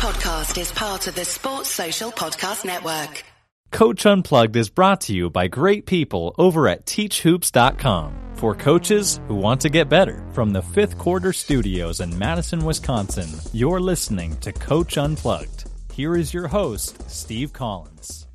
podcast 0.00 0.58
is 0.58 0.72
part 0.72 1.06
of 1.08 1.14
the 1.14 1.26
Sports 1.26 1.68
Social 1.68 2.10
Podcast 2.10 2.64
Network. 2.64 3.22
Coach 3.70 4.06
Unplugged 4.06 4.56
is 4.56 4.70
brought 4.70 5.02
to 5.02 5.12
you 5.12 5.28
by 5.28 5.46
great 5.46 5.84
people 5.84 6.34
over 6.38 6.68
at 6.68 6.86
teachhoops.com 6.86 8.14
for 8.36 8.54
coaches 8.54 9.20
who 9.28 9.34
want 9.34 9.60
to 9.60 9.68
get 9.68 9.90
better. 9.90 10.26
From 10.32 10.54
the 10.54 10.62
fifth 10.62 10.96
quarter 10.96 11.34
studios 11.34 12.00
in 12.00 12.18
Madison, 12.18 12.64
Wisconsin, 12.64 13.28
you're 13.52 13.78
listening 13.78 14.38
to 14.38 14.54
Coach 14.54 14.96
Unplugged. 14.96 15.68
Here 15.92 16.16
is 16.16 16.32
your 16.32 16.48
host, 16.48 17.10
Steve 17.10 17.52
Collins. 17.52 18.26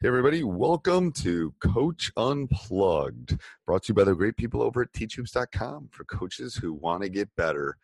Hey, 0.00 0.08
everybody, 0.08 0.44
welcome 0.44 1.12
to 1.12 1.52
Coach 1.60 2.10
Unplugged, 2.16 3.38
brought 3.66 3.82
to 3.82 3.88
you 3.90 3.94
by 3.94 4.04
the 4.04 4.14
great 4.14 4.38
people 4.38 4.62
over 4.62 4.80
at 4.80 4.94
teachhoops.com 4.94 5.90
for 5.92 6.04
coaches 6.04 6.54
who 6.54 6.72
want 6.72 7.02
to 7.02 7.10
get 7.10 7.28
better. 7.36 7.76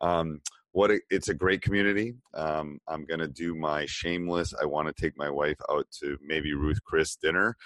Um, 0.00 0.40
what 0.72 0.90
a, 0.90 1.00
it's 1.10 1.28
a 1.28 1.34
great 1.34 1.62
community. 1.62 2.14
Um, 2.34 2.78
I'm 2.88 3.04
gonna 3.04 3.28
do 3.28 3.54
my 3.54 3.86
shameless. 3.86 4.54
I 4.60 4.64
want 4.66 4.88
to 4.88 5.00
take 5.00 5.16
my 5.16 5.30
wife 5.30 5.58
out 5.70 5.86
to 6.00 6.18
maybe 6.22 6.54
Ruth 6.54 6.82
Chris 6.84 7.16
dinner. 7.16 7.56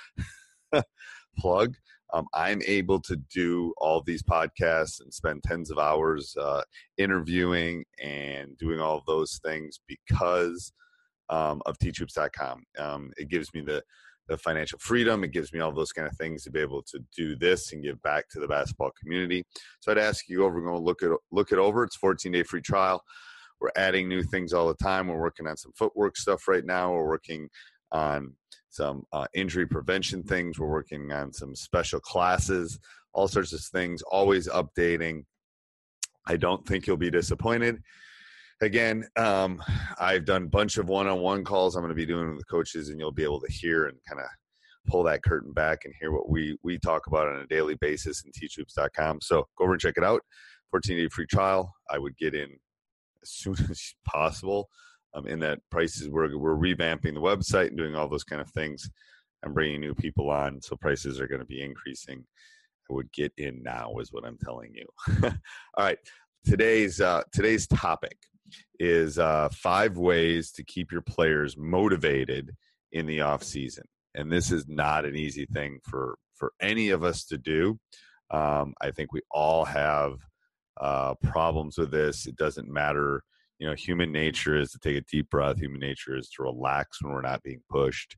plug. 1.39 1.75
Um, 2.13 2.27
I'm 2.35 2.63
able 2.67 3.01
to 3.03 3.17
do 3.17 3.75
all 3.79 4.03
these 4.03 4.23
podcasts 4.23 5.01
and 5.01 5.13
spend 5.13 5.43
tens 5.43 5.71
of 5.71 5.79
hours 5.79 6.37
uh, 6.41 6.63
interviewing 6.99 7.85
and 8.03 8.57
doing 8.59 8.81
all 8.81 9.03
those 9.07 9.41
things 9.45 9.81
because 9.87 10.73
um, 11.29 11.63
of 11.67 11.79
teachhoops.com. 11.79 12.65
Um, 12.79 13.13
it 13.17 13.29
gives 13.29 13.53
me 13.55 13.61
the 13.61 13.83
the 14.29 14.37
financial 14.37 14.79
freedom. 14.79 15.25
It 15.25 15.33
gives 15.33 15.53
me 15.53 15.61
all 15.61 15.73
those 15.73 15.93
kind 15.93 16.09
of 16.09 16.17
things 16.17 16.45
to 16.45 16.51
be 16.51 16.61
able 16.61 16.83
to 16.83 17.01
do 17.17 17.37
this 17.37 17.73
and 17.73 17.83
give 17.83 18.01
back 18.03 18.29
to 18.31 18.41
the 18.41 18.49
basketball 18.49 18.93
community. 19.01 19.45
So 19.81 19.93
I'd 19.93 19.99
ask 19.99 20.29
you 20.29 20.45
over, 20.45 20.61
go 20.61 20.79
look 20.79 21.03
it 21.03 21.11
look 21.31 21.53
it 21.53 21.59
over. 21.59 21.85
It's 21.85 21.97
14 21.97 22.33
day 22.33 22.43
free 22.43 22.61
trial. 22.63 23.03
We're 23.61 23.71
adding 23.77 24.09
new 24.09 24.23
things 24.23 24.53
all 24.53 24.69
the 24.69 24.75
time. 24.75 25.09
We're 25.09 25.21
working 25.21 25.47
on 25.47 25.57
some 25.57 25.73
footwork 25.77 26.17
stuff 26.17 26.47
right 26.49 26.65
now. 26.65 26.93
We're 26.93 27.07
working 27.07 27.49
on 27.93 28.35
some 28.69 29.05
uh, 29.13 29.27
injury 29.33 29.67
prevention 29.67 30.23
things. 30.23 30.59
We're 30.59 30.67
working 30.67 31.11
on 31.13 31.33
some 31.33 31.55
special 31.55 32.01
classes, 32.01 32.79
all 33.15 33.29
sorts 33.29 33.55
of 33.55 33.61
things. 33.61 34.03
Always 34.03 34.49
updating. 34.49 35.25
I 36.27 36.37
don't 36.37 36.67
think 36.67 36.87
you'll 36.87 36.99
be 36.99 37.11
disappointed 37.11 37.83
again, 38.61 39.07
um, 39.17 39.63
I've 39.99 40.25
done 40.25 40.45
a 40.45 40.49
bunch 40.49 40.79
of 40.79 40.89
one-on-one 40.89 41.45
calls. 41.45 41.77
I'm 41.77 41.83
going 41.83 41.91
to 41.91 41.95
be 41.95 42.07
doing 42.07 42.31
with 42.31 42.39
the 42.39 42.45
coaches, 42.45 42.89
and 42.89 42.99
you'll 42.99 43.13
be 43.13 43.25
able 43.25 43.41
to 43.41 43.53
hear 43.53 43.87
and 43.87 43.99
kind 44.09 44.21
of 44.21 44.27
pull 44.87 45.03
that 45.05 45.23
curtain 45.23 45.53
back 45.53 45.85
and 45.85 45.93
hear 46.01 46.13
what 46.13 46.29
we 46.29 46.57
we 46.63 46.79
talk 46.79 47.07
about 47.07 47.29
on 47.29 47.41
a 47.41 47.47
daily 47.47 47.75
basis 47.81 48.25
in 48.25 48.33
teachhoops.com. 48.33 49.21
So 49.21 49.47
go 49.57 49.65
over 49.65 49.73
and 49.73 49.81
check 49.81 49.95
it 49.97 50.05
out. 50.05 50.23
14 50.71 50.97
day 50.97 51.09
free 51.09 51.27
trial. 51.27 51.75
I 51.91 51.99
would 51.99 52.17
get 52.17 52.35
in 52.35 52.51
as 53.23 53.31
soon 53.31 53.57
as 53.71 53.95
possible. 54.05 54.69
Um, 55.15 55.27
in 55.27 55.39
that 55.41 55.61
prices 55.71 56.11
we're 56.11 56.37
we're 56.37 56.57
revamping 56.57 57.15
the 57.15 57.21
website 57.21 57.69
and 57.69 57.79
doing 57.79 57.95
all 57.95 58.09
those 58.09 58.25
kind 58.25 58.43
of 58.43 58.51
things. 58.51 58.89
I'm 59.45 59.55
bringing 59.55 59.81
new 59.81 59.95
people 59.95 60.31
on, 60.31 60.61
so 60.61 60.77
prices 60.77 61.21
are 61.21 61.29
going 61.29 61.41
to 61.41 61.47
be 61.47 61.63
increasing. 61.63 62.25
I 62.91 62.95
would 62.95 63.11
get 63.13 63.33
in 63.39 63.63
now, 63.63 63.95
is 63.99 64.13
what 64.13 64.25
I'm 64.25 64.39
telling 64.39 64.75
you. 64.75 64.87
all 65.25 65.85
right, 65.85 65.99
today's 66.45 67.01
uh, 67.01 67.23
today's 67.33 67.67
topic 67.67 68.17
is 68.79 69.19
uh, 69.19 69.49
five 69.53 69.97
ways 69.97 70.53
to 70.53 70.65
keep 70.65 70.93
your 70.93 71.03
players 71.03 71.57
motivated 71.57 72.53
in 72.93 73.07
the 73.07 73.21
off 73.21 73.43
season. 73.43 73.85
And 74.15 74.33
this 74.33 74.51
is 74.51 74.67
not 74.69 75.05
an 75.05 75.17
easy 75.17 75.47
thing 75.47 75.81
for 75.85 76.17
for 76.35 76.53
any 76.61 76.91
of 76.91 77.03
us 77.03 77.25
to 77.25 77.39
do. 77.39 77.79
Um, 78.31 78.75
I 78.81 78.91
think 78.91 79.13
we 79.13 79.23
all 79.31 79.65
have 79.65 80.19
uh, 80.81 81.15
problems 81.23 81.79
with 81.79 81.91
this. 81.91 82.27
It 82.27 82.37
doesn't 82.37 82.69
matter. 82.69 83.23
You 83.59 83.67
know, 83.67 83.75
human 83.75 84.13
nature 84.13 84.59
is 84.59 84.71
to 84.73 84.79
take 84.79 84.97
a 84.97 85.05
deep 85.11 85.31
breath. 85.31 85.59
Human 85.59 85.81
nature 85.81 86.17
is 86.17 86.29
to 86.31 86.43
relax 86.43 87.03
when 87.03 87.13
we're 87.13 87.23
not 87.23 87.43
being 87.43 87.63
pushed. 87.71 88.17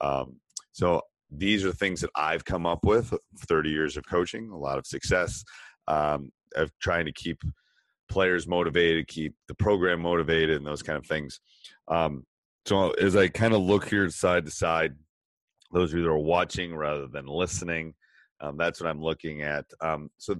Um, 0.00 0.38
so 0.72 1.02
these 1.30 1.64
are 1.64 1.72
things 1.72 2.00
that 2.00 2.10
I've 2.14 2.44
come 2.44 2.66
up 2.66 2.84
with. 2.84 3.12
30 3.48 3.70
years 3.70 3.96
of 3.96 4.06
coaching, 4.06 4.50
a 4.50 4.56
lot 4.56 4.78
of 4.78 4.86
success 4.86 5.42
um, 5.88 6.30
of 6.54 6.70
trying 6.80 7.06
to 7.06 7.12
keep 7.12 7.40
players 8.08 8.46
motivated, 8.46 9.08
keep 9.08 9.34
the 9.46 9.54
program 9.54 10.00
motivated, 10.00 10.56
and 10.56 10.66
those 10.66 10.82
kind 10.82 10.98
of 10.98 11.06
things. 11.06 11.40
Um, 11.88 12.24
so 12.66 12.90
as 12.92 13.16
I 13.16 13.28
kind 13.28 13.54
of 13.54 13.60
look 13.62 13.88
here 13.88 14.08
side 14.10 14.44
to 14.46 14.50
side, 14.50 14.94
those 15.72 15.92
who 15.92 16.06
are 16.06 16.18
watching 16.18 16.74
rather 16.74 17.06
than 17.06 17.26
listening, 17.26 17.94
um, 18.40 18.56
that's 18.56 18.80
what 18.80 18.88
I'm 18.88 19.02
looking 19.02 19.42
at. 19.42 19.64
Um, 19.80 20.10
so 20.18 20.36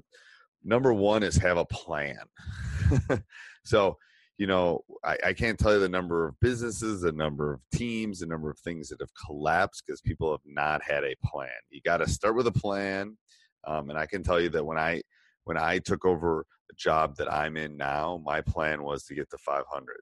number 0.64 0.92
one 0.92 1.22
is 1.22 1.36
have 1.36 1.58
a 1.58 1.64
plan. 1.66 2.18
so 3.64 3.96
you 4.38 4.46
know 4.46 4.82
I, 5.04 5.16
I, 5.26 5.32
can't 5.32 5.58
tell 5.58 5.74
you 5.74 5.80
the 5.80 5.88
number 5.88 6.28
of 6.28 6.38
businesses 6.40 7.00
the 7.00 7.10
number 7.10 7.52
of 7.52 7.60
teams 7.74 8.20
the 8.20 8.26
number 8.26 8.48
of 8.48 8.58
things 8.60 8.88
that 8.88 9.00
have 9.00 9.10
collapsed 9.26 9.82
because 9.84 10.00
people 10.00 10.30
have 10.30 10.40
not 10.46 10.80
had 10.80 11.02
a 11.02 11.16
plan 11.24 11.50
you 11.70 11.80
got 11.84 11.96
to 11.96 12.08
start 12.08 12.36
with 12.36 12.46
a 12.46 12.52
plan 12.52 13.18
um, 13.66 13.90
and 13.90 13.98
i 13.98 14.06
can 14.06 14.22
tell 14.22 14.40
you 14.40 14.48
that 14.48 14.64
when 14.64 14.78
i 14.78 15.02
when 15.48 15.56
I 15.56 15.78
took 15.78 16.04
over 16.04 16.44
job 16.76 17.16
that 17.16 17.32
I'm 17.32 17.56
in 17.56 17.76
now, 17.76 18.20
my 18.24 18.40
plan 18.40 18.82
was 18.82 19.04
to 19.04 19.14
get 19.14 19.30
to 19.30 19.38
500. 19.38 19.96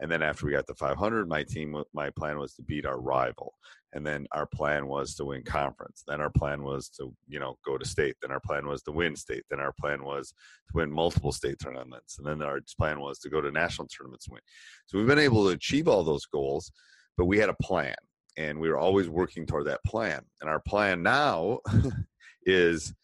And 0.00 0.10
then 0.10 0.22
after 0.22 0.46
we 0.46 0.52
got 0.52 0.66
to 0.66 0.74
500, 0.74 1.28
my 1.28 1.44
team, 1.44 1.80
my 1.94 2.10
plan 2.10 2.38
was 2.38 2.54
to 2.54 2.62
beat 2.62 2.86
our 2.86 3.00
rival. 3.00 3.54
And 3.92 4.04
then 4.04 4.26
our 4.32 4.46
plan 4.46 4.88
was 4.88 5.14
to 5.16 5.24
win 5.26 5.44
conference. 5.44 6.02
Then 6.08 6.20
our 6.20 6.30
plan 6.30 6.64
was 6.64 6.88
to, 6.98 7.14
you 7.28 7.38
know, 7.38 7.56
go 7.64 7.78
to 7.78 7.84
state. 7.84 8.16
Then 8.20 8.32
our 8.32 8.40
plan 8.40 8.66
was 8.66 8.82
to 8.82 8.92
win 8.92 9.14
state. 9.14 9.44
Then 9.48 9.60
our 9.60 9.72
plan 9.78 10.02
was 10.02 10.30
to 10.30 10.72
win 10.74 10.90
multiple 10.90 11.30
state 11.30 11.58
tournaments. 11.60 12.18
And 12.18 12.26
then 12.26 12.42
our 12.42 12.60
plan 12.78 13.00
was 13.00 13.18
to 13.20 13.28
go 13.28 13.40
to 13.40 13.52
national 13.52 13.86
tournaments 13.88 14.26
and 14.26 14.32
win. 14.32 14.42
So 14.86 14.98
we've 14.98 15.06
been 15.06 15.18
able 15.18 15.44
to 15.44 15.50
achieve 15.50 15.88
all 15.88 16.02
those 16.02 16.26
goals, 16.26 16.72
but 17.16 17.26
we 17.26 17.38
had 17.38 17.50
a 17.50 17.56
plan 17.62 17.94
and 18.36 18.58
we 18.58 18.70
were 18.70 18.78
always 18.78 19.08
working 19.08 19.46
toward 19.46 19.66
that 19.66 19.84
plan. 19.84 20.22
And 20.40 20.48
our 20.48 20.60
plan 20.60 21.02
now 21.02 21.60
is 22.46 22.94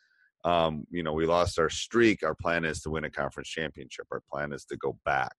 um, 0.49 0.85
you 0.91 1.03
know, 1.03 1.13
we 1.13 1.27
lost 1.27 1.59
our 1.59 1.69
streak. 1.69 2.23
Our 2.23 2.35
plan 2.35 2.65
is 2.65 2.81
to 2.83 2.91
win 2.91 3.05
a 3.05 3.11
conference 3.11 3.49
championship. 3.51 4.07
Our 4.11 4.23
plan 4.31 4.53
is 4.53 4.65
to 4.67 4.77
go 4.79 4.99
back 5.05 5.37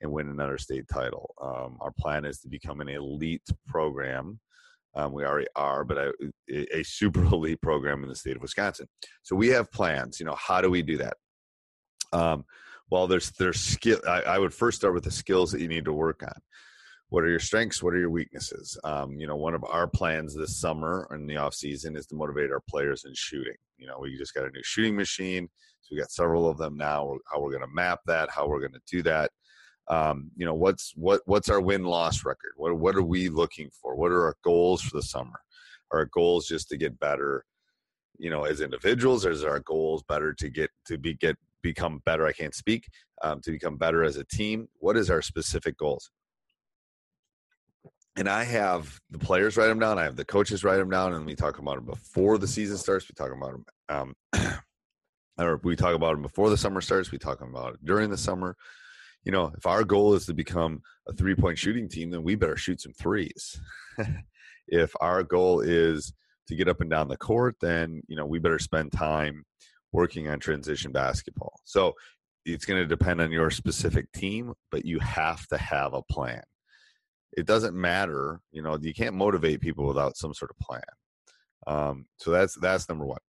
and 0.00 0.12
win 0.12 0.28
another 0.28 0.58
state 0.58 0.84
title. 0.86 1.34
Um, 1.42 1.78
our 1.80 1.92
plan 1.98 2.24
is 2.24 2.38
to 2.40 2.48
become 2.48 2.80
an 2.80 2.88
elite 2.88 3.48
program. 3.66 4.38
Um, 4.94 5.12
we 5.12 5.24
already 5.24 5.48
are, 5.56 5.82
but 5.82 6.14
a, 6.48 6.84
super 6.84 7.24
elite 7.32 7.60
program 7.60 8.04
in 8.04 8.08
the 8.08 8.14
state 8.14 8.36
of 8.36 8.42
Wisconsin. 8.42 8.86
So 9.24 9.34
we 9.34 9.48
have 9.48 9.72
plans. 9.72 10.20
You 10.20 10.26
know, 10.26 10.36
how 10.36 10.60
do 10.60 10.70
we 10.70 10.82
do 10.82 10.98
that? 10.98 11.16
Um, 12.12 12.44
well, 12.90 13.08
there's 13.08 13.32
there's 13.32 13.58
skill. 13.58 13.98
I, 14.06 14.22
I 14.22 14.38
would 14.38 14.54
first 14.54 14.78
start 14.78 14.94
with 14.94 15.02
the 15.02 15.10
skills 15.10 15.50
that 15.50 15.60
you 15.60 15.68
need 15.68 15.86
to 15.86 15.92
work 15.92 16.22
on 16.22 16.40
what 17.10 17.22
are 17.22 17.28
your 17.28 17.40
strengths? 17.40 17.82
What 17.82 17.94
are 17.94 17.98
your 17.98 18.10
weaknesses? 18.10 18.78
Um, 18.84 19.12
you 19.18 19.26
know 19.26 19.36
one 19.36 19.54
of 19.54 19.64
our 19.64 19.86
plans 19.86 20.34
this 20.34 20.56
summer 20.56 21.08
in 21.14 21.26
the 21.26 21.36
off 21.36 21.54
season 21.54 21.96
is 21.96 22.06
to 22.06 22.14
motivate 22.14 22.50
our 22.50 22.62
players 22.68 23.04
in 23.04 23.12
shooting. 23.14 23.56
You 23.78 23.86
know 23.86 23.98
we 24.00 24.16
just 24.16 24.34
got 24.34 24.46
a 24.46 24.50
new 24.50 24.62
shooting 24.62 24.96
machine 24.96 25.48
so 25.84 25.88
we 25.94 26.00
got 26.00 26.10
several 26.10 26.48
of 26.48 26.56
them 26.56 26.76
now 26.76 27.16
how 27.30 27.40
we're 27.40 27.50
going 27.50 27.62
to 27.62 27.74
map 27.74 28.00
that 28.06 28.30
how 28.30 28.48
we're 28.48 28.60
going 28.60 28.72
to 28.72 28.80
do 28.90 29.02
that. 29.02 29.30
Um, 29.88 30.30
you 30.34 30.46
know 30.46 30.54
what's 30.54 30.92
what 30.96 31.20
what's 31.26 31.50
our 31.50 31.60
win 31.60 31.84
loss 31.84 32.24
record? 32.24 32.52
What 32.56 32.78
what 32.78 32.96
are 32.96 33.02
we 33.02 33.28
looking 33.28 33.70
for? 33.70 33.94
What 33.94 34.10
are 34.10 34.24
our 34.24 34.36
goals 34.42 34.80
for 34.80 34.96
the 34.96 35.02
summer? 35.02 35.40
Are 35.92 36.00
our 36.00 36.06
goals 36.06 36.46
just 36.46 36.68
to 36.70 36.78
get 36.78 36.98
better 36.98 37.44
you 38.18 38.30
know 38.30 38.44
as 38.44 38.62
individuals? 38.62 39.26
Or 39.26 39.30
is 39.30 39.44
our 39.44 39.60
goals 39.60 40.02
better 40.08 40.32
to 40.32 40.48
get 40.48 40.70
to 40.86 40.96
be 40.96 41.14
get 41.14 41.36
become 41.62 42.00
better? 42.06 42.26
I 42.26 42.32
can't 42.32 42.54
speak 42.54 42.88
um, 43.22 43.42
to 43.42 43.50
become 43.50 43.76
better 43.76 44.02
as 44.04 44.16
a 44.16 44.24
team. 44.24 44.68
What 44.78 44.96
is 44.96 45.10
our 45.10 45.20
specific 45.20 45.76
goals 45.76 46.10
and 48.16 48.28
I 48.28 48.44
have 48.44 49.00
the 49.10 49.18
players 49.18 49.56
write 49.56 49.66
them 49.66 49.80
down. 49.80 49.98
I 49.98 50.04
have 50.04 50.16
the 50.16 50.24
coaches 50.24 50.62
write 50.62 50.76
them 50.76 50.90
down, 50.90 51.14
and 51.14 51.26
we 51.26 51.34
talk 51.34 51.58
about 51.58 51.76
them 51.76 51.86
before 51.86 52.38
the 52.38 52.46
season 52.46 52.76
starts. 52.76 53.08
We 53.08 53.14
talk 53.14 53.32
about 53.32 53.52
them, 53.88 54.14
um, 54.32 54.52
or 55.38 55.60
we 55.64 55.74
talk 55.74 55.94
about 55.94 56.12
them 56.12 56.22
before 56.22 56.50
the 56.50 56.56
summer 56.56 56.80
starts. 56.80 57.10
We 57.10 57.18
talk 57.18 57.40
about 57.40 57.74
it 57.74 57.84
during 57.84 58.10
the 58.10 58.16
summer. 58.16 58.56
You 59.24 59.32
know, 59.32 59.52
if 59.56 59.66
our 59.66 59.84
goal 59.84 60.14
is 60.14 60.26
to 60.26 60.34
become 60.34 60.82
a 61.08 61.12
three 61.12 61.34
point 61.34 61.58
shooting 61.58 61.88
team, 61.88 62.10
then 62.10 62.22
we 62.22 62.36
better 62.36 62.56
shoot 62.56 62.80
some 62.80 62.92
threes. 62.92 63.60
if 64.68 64.94
our 65.00 65.22
goal 65.22 65.60
is 65.60 66.12
to 66.46 66.54
get 66.54 66.68
up 66.68 66.80
and 66.80 66.90
down 66.90 67.08
the 67.08 67.16
court, 67.16 67.56
then 67.60 68.02
you 68.06 68.16
know 68.16 68.26
we 68.26 68.38
better 68.38 68.58
spend 68.60 68.92
time 68.92 69.44
working 69.92 70.28
on 70.28 70.38
transition 70.38 70.92
basketball. 70.92 71.54
So 71.64 71.94
it's 72.44 72.64
going 72.64 72.80
to 72.80 72.86
depend 72.86 73.20
on 73.20 73.32
your 73.32 73.50
specific 73.50 74.12
team, 74.12 74.52
but 74.70 74.84
you 74.84 74.98
have 74.98 75.46
to 75.48 75.56
have 75.56 75.94
a 75.94 76.02
plan 76.02 76.42
it 77.36 77.46
doesn't 77.46 77.74
matter. 77.74 78.40
You 78.52 78.62
know, 78.62 78.78
you 78.80 78.94
can't 78.94 79.14
motivate 79.14 79.60
people 79.60 79.86
without 79.86 80.16
some 80.16 80.34
sort 80.34 80.50
of 80.50 80.58
plan. 80.58 80.82
Um, 81.66 82.06
so 82.18 82.30
that's 82.30 82.54
that's 82.60 82.88
number 82.88 83.06
one. 83.06 83.20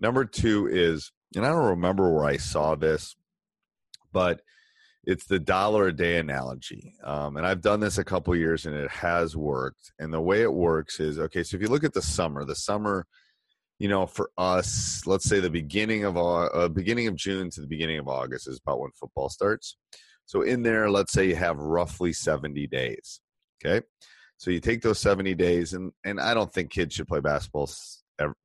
Number 0.00 0.24
two 0.24 0.66
is, 0.66 1.12
and 1.34 1.44
I 1.44 1.48
don't 1.50 1.70
remember 1.70 2.12
where 2.12 2.24
I 2.24 2.36
saw 2.36 2.74
this, 2.74 3.16
but 4.12 4.40
it's 5.04 5.26
the 5.26 5.38
dollar 5.38 5.86
a 5.86 5.92
day 5.92 6.18
analogy. 6.18 6.94
Um, 7.04 7.36
and 7.36 7.46
I've 7.46 7.60
done 7.60 7.80
this 7.80 7.98
a 7.98 8.04
couple 8.04 8.34
years 8.34 8.66
and 8.66 8.74
it 8.74 8.90
has 8.90 9.36
worked. 9.36 9.92
And 10.00 10.12
the 10.12 10.20
way 10.20 10.42
it 10.42 10.52
works 10.52 10.98
is 10.98 11.18
okay. 11.18 11.44
So 11.44 11.56
if 11.56 11.62
you 11.62 11.68
look 11.68 11.84
at 11.84 11.94
the 11.94 12.02
summer, 12.02 12.44
the 12.44 12.56
summer, 12.56 13.06
you 13.78 13.88
know, 13.88 14.06
for 14.06 14.30
us, 14.36 15.02
let's 15.06 15.24
say 15.24 15.38
the 15.38 15.48
beginning 15.48 16.04
of 16.04 16.16
uh, 16.16 16.68
beginning 16.68 17.06
of 17.06 17.14
June 17.14 17.50
to 17.50 17.60
the 17.60 17.66
beginning 17.66 17.98
of 17.98 18.08
August 18.08 18.48
is 18.48 18.60
about 18.64 18.80
when 18.80 18.90
football 18.98 19.28
starts. 19.28 19.76
So 20.24 20.42
in 20.42 20.62
there, 20.62 20.90
let's 20.90 21.12
say 21.12 21.28
you 21.28 21.36
have 21.36 21.56
roughly 21.56 22.12
70 22.12 22.66
days. 22.66 23.20
Okay. 23.64 23.84
So 24.38 24.50
you 24.50 24.60
take 24.60 24.82
those 24.82 24.98
70 24.98 25.34
days, 25.34 25.72
and, 25.72 25.92
and 26.04 26.20
I 26.20 26.34
don't 26.34 26.52
think 26.52 26.70
kids 26.70 26.94
should 26.94 27.08
play 27.08 27.20
basketball 27.20 27.70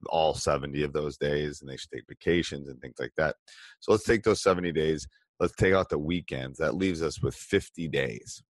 all 0.07 0.33
70 0.33 0.83
of 0.83 0.93
those 0.93 1.17
days, 1.17 1.61
and 1.61 1.69
they 1.69 1.77
should 1.77 1.91
take 1.91 2.07
vacations 2.07 2.67
and 2.67 2.79
things 2.81 2.95
like 2.99 3.11
that. 3.17 3.35
So 3.79 3.91
let's 3.91 4.05
take 4.05 4.23
those 4.23 4.41
70 4.41 4.71
days. 4.71 5.07
Let's 5.39 5.55
take 5.55 5.73
out 5.73 5.89
the 5.89 5.99
weekends. 5.99 6.59
That 6.59 6.75
leaves 6.75 7.01
us 7.01 7.21
with 7.21 7.35
50 7.35 7.87
days. 7.87 8.41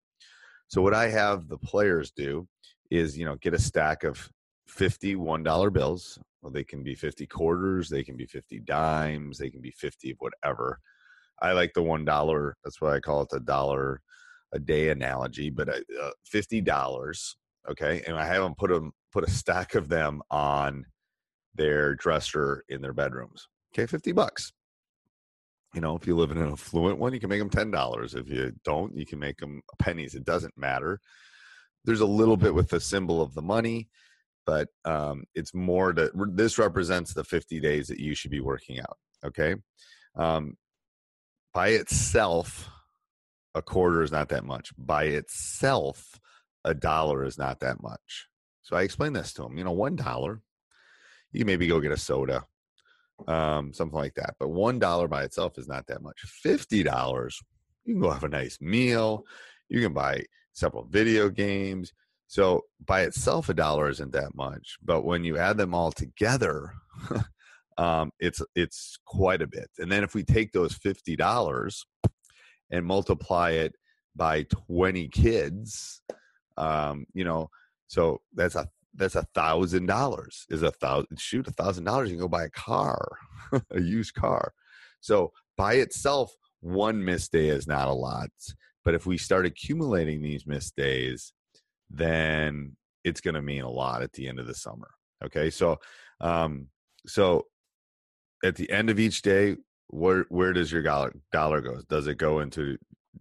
So 0.68 0.82
what 0.82 0.94
I 0.94 1.08
have 1.08 1.48
the 1.48 1.58
players 1.58 2.12
do 2.12 2.46
is, 2.90 3.18
you 3.18 3.24
know, 3.24 3.36
get 3.36 3.54
a 3.54 3.58
stack 3.58 4.04
of 4.04 4.30
50 4.68 5.16
$1 5.16 5.72
bills. 5.72 6.18
Well, 6.40 6.52
they 6.52 6.64
can 6.64 6.82
be 6.82 6.94
50 6.94 7.26
quarters, 7.26 7.88
they 7.88 8.02
can 8.02 8.16
be 8.16 8.26
50 8.26 8.60
dimes, 8.60 9.38
they 9.38 9.50
can 9.50 9.60
be 9.60 9.70
50 9.70 10.12
of 10.12 10.16
whatever. 10.18 10.80
I 11.40 11.52
like 11.52 11.72
the 11.74 11.82
$1. 11.82 12.52
That's 12.64 12.80
why 12.80 12.96
I 12.96 13.00
call 13.00 13.22
it 13.22 13.28
the 13.30 13.40
dollar 13.40 14.00
a 14.52 14.58
day 14.58 14.90
analogy, 14.90 15.50
but 15.50 15.68
uh, 15.68 15.80
uh 16.02 16.10
$50. 16.32 17.34
Okay. 17.70 18.02
And 18.06 18.16
I 18.16 18.26
have 18.26 18.42
them 18.42 18.54
put 18.56 18.70
them, 18.70 18.92
put 19.12 19.24
a 19.24 19.30
stack 19.30 19.74
of 19.74 19.88
them 19.88 20.22
on 20.30 20.84
their 21.54 21.94
dresser 21.94 22.64
in 22.68 22.82
their 22.82 22.92
bedrooms. 22.92 23.48
Okay. 23.74 23.86
50 23.86 24.12
bucks. 24.12 24.52
You 25.74 25.80
know, 25.80 25.96
if 25.96 26.06
you 26.06 26.14
live 26.16 26.30
in 26.30 26.38
an 26.38 26.52
affluent 26.52 26.98
one, 26.98 27.14
you 27.14 27.20
can 27.20 27.30
make 27.30 27.38
them 27.38 27.48
$10. 27.48 28.14
If 28.14 28.28
you 28.28 28.52
don't, 28.62 28.94
you 28.94 29.06
can 29.06 29.18
make 29.18 29.38
them 29.38 29.62
pennies. 29.78 30.14
It 30.14 30.24
doesn't 30.24 30.56
matter. 30.56 31.00
There's 31.84 32.00
a 32.00 32.06
little 32.06 32.36
bit 32.36 32.54
with 32.54 32.68
the 32.68 32.80
symbol 32.80 33.22
of 33.22 33.34
the 33.34 33.42
money 33.42 33.88
but 34.46 34.68
um, 34.84 35.24
it's 35.34 35.54
more 35.54 35.92
to 35.92 36.10
this 36.32 36.58
represents 36.58 37.14
the 37.14 37.24
50 37.24 37.60
days 37.60 37.88
that 37.88 38.00
you 38.00 38.14
should 38.14 38.30
be 38.30 38.40
working 38.40 38.80
out 38.80 38.96
okay 39.24 39.54
um, 40.16 40.56
by 41.54 41.68
itself 41.68 42.68
a 43.54 43.62
quarter 43.62 44.02
is 44.02 44.12
not 44.12 44.28
that 44.30 44.44
much. 44.44 44.72
By 44.78 45.04
itself 45.04 46.20
a 46.64 46.74
dollar 46.74 47.24
is 47.24 47.38
not 47.38 47.60
that 47.60 47.82
much. 47.82 48.28
So 48.62 48.76
i 48.76 48.82
explained 48.82 49.16
this 49.16 49.32
to 49.34 49.44
him 49.44 49.58
you 49.58 49.64
know 49.64 49.72
one 49.72 49.96
dollar 49.96 50.40
you 51.32 51.44
maybe 51.44 51.66
go 51.66 51.80
get 51.80 51.92
a 51.92 51.96
soda 51.96 52.44
um, 53.26 53.72
something 53.72 53.98
like 53.98 54.14
that 54.14 54.34
but 54.38 54.48
one 54.48 54.78
dollar 54.78 55.08
by 55.08 55.24
itself 55.24 55.58
is 55.58 55.68
not 55.68 55.86
that 55.88 56.02
much. 56.02 56.20
Fifty 56.20 56.82
dollars 56.82 57.40
you 57.84 57.94
can 57.94 58.02
go 58.02 58.10
have 58.10 58.24
a 58.24 58.28
nice 58.28 58.58
meal 58.60 59.24
you 59.68 59.80
can 59.80 59.92
buy 59.94 60.22
several 60.52 60.84
video 60.84 61.28
games. 61.28 61.92
So 62.26 62.64
by 62.84 63.02
itself, 63.02 63.48
a 63.48 63.54
dollar 63.54 63.88
isn't 63.88 64.12
that 64.12 64.34
much, 64.34 64.76
but 64.82 65.02
when 65.04 65.24
you 65.24 65.38
add 65.38 65.56
them 65.56 65.74
all 65.74 65.92
together, 65.92 66.72
um, 67.78 68.10
it's 68.18 68.42
it's 68.54 68.98
quite 69.06 69.42
a 69.42 69.46
bit. 69.46 69.70
And 69.78 69.90
then 69.90 70.04
if 70.04 70.14
we 70.14 70.24
take 70.24 70.52
those 70.52 70.74
fifty 70.74 71.16
dollars 71.16 71.84
and 72.72 72.84
multiply 72.84 73.50
it 73.50 73.76
by 74.16 74.42
twenty 74.44 75.06
kids, 75.08 76.02
um, 76.56 77.06
you 77.14 77.24
know, 77.24 77.50
so 77.86 78.20
that's 78.34 78.56
a 78.56 78.68
that's 78.94 79.14
a 79.14 79.26
thousand 79.34 79.86
dollars. 79.86 80.46
Is 80.50 80.62
a 80.62 80.70
thousand 80.70 81.20
shoot 81.20 81.46
a 81.46 81.52
thousand 81.52 81.84
dollars? 81.84 82.10
You 82.10 82.16
can 82.16 82.24
go 82.24 82.28
buy 82.28 82.44
a 82.44 82.50
car, 82.50 83.16
a 83.70 83.80
used 83.80 84.14
car. 84.14 84.52
So 85.00 85.32
by 85.56 85.74
itself, 85.74 86.34
one 86.60 87.04
missed 87.04 87.32
day 87.32 87.48
is 87.48 87.66
not 87.66 87.88
a 87.88 87.92
lot. 87.92 88.30
But 88.84 88.94
if 88.94 89.06
we 89.06 89.16
start 89.18 89.46
accumulating 89.46 90.22
these 90.22 90.46
missed 90.46 90.74
days, 90.76 91.32
then 91.88 92.76
it's 93.04 93.20
going 93.20 93.34
to 93.34 93.42
mean 93.42 93.62
a 93.62 93.70
lot 93.70 94.02
at 94.02 94.12
the 94.12 94.28
end 94.28 94.38
of 94.38 94.46
the 94.46 94.54
summer. 94.54 94.90
Okay, 95.24 95.50
so 95.50 95.78
um, 96.20 96.68
so 97.06 97.46
at 98.44 98.56
the 98.56 98.70
end 98.70 98.90
of 98.90 98.98
each 98.98 99.22
day, 99.22 99.56
where 99.92 100.24
where 100.30 100.52
does 100.52 100.72
your 100.72 100.82
dollar 100.82 101.12
dollar 101.30 101.60
go? 101.60 101.80
Does 101.88 102.06
it 102.06 102.16
go 102.16 102.40
into 102.40 102.76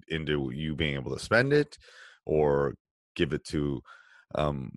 into 0.07 0.51
you 0.53 0.75
being 0.75 0.95
able 0.95 1.15
to 1.15 1.23
spend 1.23 1.53
it, 1.53 1.77
or 2.25 2.75
give 3.15 3.33
it 3.33 3.44
to 3.45 3.81
um, 4.35 4.71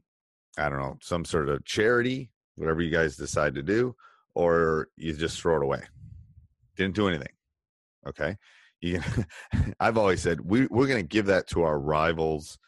I 0.58 0.68
don't 0.68 0.80
know 0.80 0.96
some 1.00 1.24
sort 1.24 1.48
of 1.48 1.64
charity, 1.64 2.30
whatever 2.56 2.82
you 2.82 2.90
guys 2.90 3.16
decide 3.16 3.54
to 3.54 3.62
do, 3.62 3.94
or 4.34 4.88
you 4.96 5.14
just 5.14 5.40
throw 5.40 5.56
it 5.56 5.62
away? 5.62 5.82
Didn't 6.76 6.96
do 6.96 7.08
anything. 7.08 7.32
Okay, 8.06 8.36
you, 8.80 9.00
I've 9.80 9.96
always 9.96 10.20
said 10.20 10.40
we 10.40 10.66
we're 10.66 10.88
going 10.88 11.02
to 11.02 11.08
give 11.08 11.26
that 11.26 11.46
to 11.48 11.62
our 11.62 11.78
rivals 11.78 12.58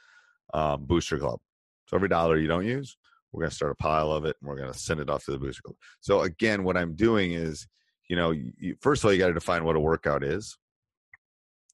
um, 0.54 0.84
booster 0.84 1.18
club. 1.18 1.40
So 1.88 1.96
every 1.96 2.08
dollar 2.08 2.38
you 2.38 2.48
don't 2.48 2.66
use, 2.66 2.96
we're 3.32 3.42
going 3.42 3.50
to 3.50 3.56
start 3.56 3.72
a 3.72 3.76
pile 3.76 4.12
of 4.12 4.24
it 4.24 4.36
and 4.40 4.48
we're 4.48 4.56
going 4.56 4.72
to 4.72 4.78
send 4.78 5.00
it 5.00 5.10
off 5.10 5.24
to 5.24 5.32
the 5.32 5.38
booster 5.38 5.62
club. 5.62 5.76
So 6.00 6.22
again, 6.22 6.62
what 6.62 6.76
I'm 6.76 6.94
doing 6.94 7.32
is, 7.32 7.66
you 8.08 8.16
know, 8.16 8.30
you, 8.30 8.76
first 8.80 9.02
of 9.02 9.06
all, 9.06 9.12
you 9.12 9.18
got 9.18 9.28
to 9.28 9.34
define 9.34 9.64
what 9.64 9.76
a 9.76 9.80
workout 9.80 10.22
is, 10.22 10.56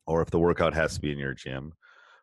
or 0.06 0.22
if 0.22 0.30
the 0.30 0.38
workout 0.38 0.74
has 0.74 0.94
to 0.94 1.00
be 1.00 1.12
in 1.12 1.18
your 1.18 1.34
gym, 1.34 1.72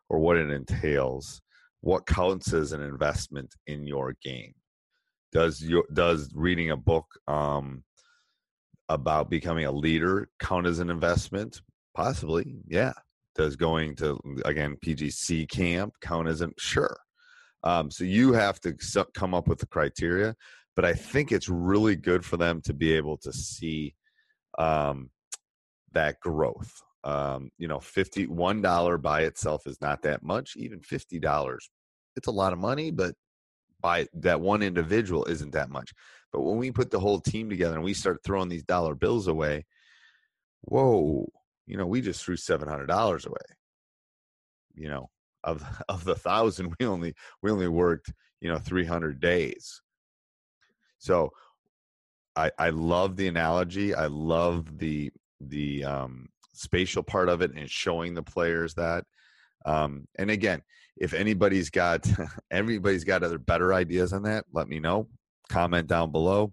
or 0.08 0.18
what 0.18 0.36
it 0.36 0.50
entails. 0.50 1.40
What 1.82 2.06
counts 2.06 2.52
as 2.52 2.72
an 2.72 2.82
investment 2.82 3.54
in 3.66 3.86
your 3.86 4.14
game? 4.22 4.52
Does 5.32 5.62
your 5.62 5.84
does 5.94 6.30
reading 6.34 6.72
a 6.72 6.76
book 6.76 7.06
um, 7.26 7.84
about 8.90 9.30
becoming 9.30 9.64
a 9.64 9.72
leader 9.72 10.28
count 10.40 10.66
as 10.66 10.78
an 10.80 10.90
investment? 10.90 11.62
Possibly, 11.94 12.56
yeah 12.68 12.92
does 13.34 13.56
going 13.56 13.94
to 13.96 14.18
again 14.44 14.76
pgc 14.84 15.48
camp 15.48 15.94
count 16.00 16.28
as 16.28 16.40
a 16.40 16.50
sure 16.58 16.96
um, 17.62 17.90
so 17.90 18.04
you 18.04 18.32
have 18.32 18.58
to 18.60 18.74
come 19.14 19.34
up 19.34 19.48
with 19.48 19.58
the 19.58 19.66
criteria 19.66 20.34
but 20.76 20.84
i 20.84 20.92
think 20.92 21.30
it's 21.30 21.48
really 21.48 21.96
good 21.96 22.24
for 22.24 22.36
them 22.36 22.60
to 22.60 22.72
be 22.72 22.92
able 22.92 23.16
to 23.16 23.32
see 23.32 23.94
um, 24.60 25.10
that 25.92 26.20
growth 26.20 26.82
um, 27.04 27.50
you 27.58 27.68
know 27.68 27.78
$51 27.78 29.02
by 29.02 29.22
itself 29.22 29.66
is 29.66 29.80
not 29.80 30.02
that 30.02 30.22
much 30.22 30.56
even 30.56 30.80
$50 30.80 31.56
it's 32.16 32.28
a 32.28 32.32
lot 32.32 32.52
of 32.52 32.58
money 32.58 32.90
but 32.90 33.14
by 33.80 34.06
that 34.12 34.40
one 34.40 34.62
individual 34.62 35.24
isn't 35.24 35.52
that 35.52 35.70
much 35.70 35.92
but 36.32 36.42
when 36.42 36.58
we 36.58 36.70
put 36.70 36.90
the 36.90 37.00
whole 37.00 37.20
team 37.20 37.48
together 37.48 37.74
and 37.74 37.84
we 37.84 37.94
start 37.94 38.20
throwing 38.22 38.48
these 38.48 38.62
dollar 38.62 38.94
bills 38.94 39.26
away 39.26 39.64
whoa 40.62 41.26
you 41.70 41.76
know, 41.76 41.86
we 41.86 42.00
just 42.00 42.24
threw 42.24 42.36
seven 42.36 42.68
hundred 42.68 42.86
dollars 42.86 43.26
away. 43.26 43.36
You 44.74 44.88
know, 44.88 45.10
of 45.44 45.62
of 45.88 46.04
the 46.04 46.16
thousand, 46.16 46.74
we 46.78 46.86
only 46.86 47.14
we 47.42 47.50
only 47.52 47.68
worked 47.68 48.12
you 48.40 48.50
know 48.50 48.58
three 48.58 48.84
hundred 48.84 49.20
days. 49.20 49.80
So, 50.98 51.30
I 52.36 52.50
I 52.58 52.70
love 52.70 53.16
the 53.16 53.28
analogy. 53.28 53.94
I 53.94 54.06
love 54.06 54.78
the 54.78 55.10
the 55.40 55.84
um, 55.84 56.28
spatial 56.52 57.02
part 57.02 57.28
of 57.28 57.40
it 57.42 57.52
and 57.54 57.68
showing 57.70 58.14
the 58.14 58.22
players 58.22 58.74
that. 58.74 59.04
Um, 59.66 60.06
and 60.18 60.30
again, 60.30 60.62
if 60.96 61.14
anybody's 61.14 61.70
got 61.70 62.08
everybody's 62.50 63.04
got 63.04 63.22
other 63.22 63.38
better 63.38 63.72
ideas 63.72 64.12
on 64.12 64.22
that, 64.24 64.44
let 64.52 64.68
me 64.68 64.80
know. 64.80 65.08
Comment 65.48 65.86
down 65.86 66.12
below. 66.12 66.52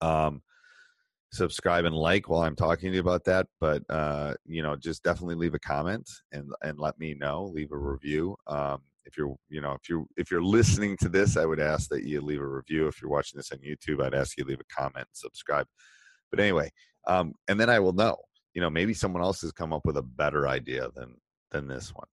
Um, 0.00 0.42
subscribe 1.32 1.84
and 1.84 1.94
like 1.94 2.28
while 2.28 2.42
I'm 2.42 2.56
talking 2.56 2.90
to 2.90 2.94
you 2.94 3.00
about 3.00 3.24
that. 3.24 3.46
But 3.60 3.82
uh, 3.88 4.34
you 4.46 4.62
know, 4.62 4.76
just 4.76 5.02
definitely 5.02 5.36
leave 5.36 5.54
a 5.54 5.58
comment 5.58 6.08
and 6.32 6.50
and 6.62 6.78
let 6.78 6.98
me 6.98 7.14
know. 7.14 7.44
Leave 7.44 7.72
a 7.72 7.78
review. 7.78 8.36
Um, 8.46 8.82
if 9.04 9.16
you're 9.16 9.34
you 9.48 9.60
know 9.60 9.72
if 9.72 9.88
you're 9.88 10.04
if 10.16 10.30
you're 10.30 10.42
listening 10.42 10.96
to 10.98 11.08
this, 11.08 11.36
I 11.36 11.44
would 11.44 11.60
ask 11.60 11.88
that 11.90 12.04
you 12.04 12.20
leave 12.20 12.40
a 12.40 12.46
review. 12.46 12.86
If 12.86 13.00
you're 13.00 13.10
watching 13.10 13.38
this 13.38 13.52
on 13.52 13.58
YouTube, 13.58 14.02
I'd 14.02 14.14
ask 14.14 14.36
you 14.36 14.44
leave 14.44 14.60
a 14.60 14.74
comment 14.74 15.06
subscribe. 15.12 15.66
But 16.30 16.40
anyway, 16.40 16.70
um, 17.06 17.34
and 17.48 17.58
then 17.60 17.70
I 17.70 17.80
will 17.80 17.92
know. 17.92 18.16
You 18.54 18.60
know, 18.60 18.70
maybe 18.70 18.94
someone 18.94 19.22
else 19.22 19.40
has 19.42 19.52
come 19.52 19.72
up 19.72 19.84
with 19.84 19.96
a 19.96 20.02
better 20.02 20.48
idea 20.48 20.88
than 20.94 21.16
than 21.50 21.68
this 21.68 21.92
one. 21.94 22.08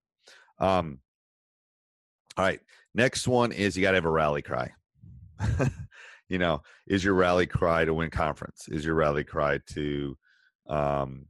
Um, 0.60 1.00
all 2.38 2.46
right, 2.46 2.60
next 2.94 3.28
one 3.28 3.52
is 3.52 3.76
you 3.76 3.82
got 3.82 3.92
to 3.92 3.98
have 3.98 4.06
a 4.06 4.10
rally 4.10 4.42
cry. 4.42 4.72
you 6.30 6.38
know, 6.38 6.62
is 6.88 7.04
your 7.04 7.14
rally 7.14 7.46
cry 7.46 7.84
to 7.84 7.94
win 7.94 8.10
conference? 8.10 8.68
Is 8.70 8.86
your 8.86 8.96
rally 8.96 9.24
cry 9.24 9.60
to, 9.74 10.18
um, 10.68 11.26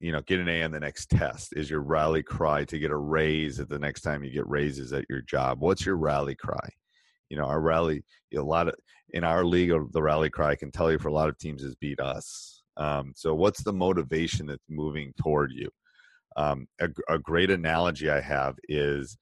you 0.00 0.12
know, 0.12 0.20
get 0.22 0.40
an 0.40 0.48
A 0.48 0.62
on 0.62 0.70
the 0.70 0.80
next 0.80 1.10
test? 1.10 1.54
Is 1.56 1.70
your 1.70 1.80
rally 1.80 2.22
cry 2.22 2.64
to 2.64 2.78
get 2.78 2.90
a 2.90 2.96
raise 2.96 3.60
at 3.60 3.68
the 3.68 3.78
next 3.78 4.02
time 4.02 4.22
you 4.22 4.30
get 4.30 4.48
raises 4.48 4.92
at 4.92 5.04
your 5.08 5.22
job? 5.22 5.60
What's 5.60 5.84
your 5.84 5.96
rally 5.96 6.34
cry? 6.34 6.68
You 7.30 7.36
know, 7.36 7.44
our 7.44 7.60
rally, 7.60 8.04
a 8.34 8.40
lot 8.40 8.68
of 8.68 8.74
in 9.10 9.24
our 9.24 9.44
league, 9.44 9.72
of 9.72 9.92
the 9.92 10.02
rally 10.02 10.30
cry 10.30 10.50
I 10.50 10.56
can 10.56 10.70
tell 10.70 10.90
you 10.92 10.98
for 10.98 11.08
a 11.08 11.12
lot 11.12 11.28
of 11.28 11.38
teams 11.38 11.62
is 11.62 11.74
beat 11.76 12.00
us. 12.00 12.62
Um, 12.76 13.12
so, 13.16 13.34
what's 13.34 13.62
the 13.62 13.72
motivation 13.72 14.46
that's 14.46 14.64
moving 14.68 15.12
toward 15.20 15.52
you? 15.52 15.68
Um, 16.36 16.68
a, 16.80 16.88
a 17.08 17.18
great 17.18 17.50
analogy 17.50 18.10
I 18.10 18.20
have 18.20 18.56
is 18.68 19.16